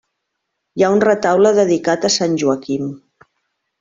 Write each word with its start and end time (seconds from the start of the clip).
Hi 0.79 0.85
ha 0.85 0.89
un 0.93 1.03
retaule 1.03 1.51
dedicat 1.59 2.09
a 2.09 2.11
Sant 2.17 2.41
Joaquim. 2.45 2.89